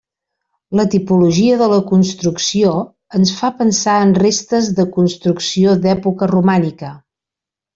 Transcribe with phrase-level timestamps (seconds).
[0.77, 2.71] La tipologia de la construcció
[3.19, 6.95] ens fa pensar en restes de construcció d'època romànica.